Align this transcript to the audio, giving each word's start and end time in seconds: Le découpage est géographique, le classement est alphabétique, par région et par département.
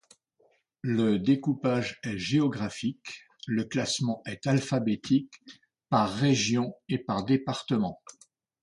Le 0.81 1.19
découpage 1.19 1.99
est 2.01 2.17
géographique, 2.17 3.21
le 3.45 3.65
classement 3.65 4.23
est 4.25 4.47
alphabétique, 4.47 5.43
par 5.91 6.11
région 6.11 6.73
et 6.89 6.97
par 6.97 7.23
département. 7.23 8.01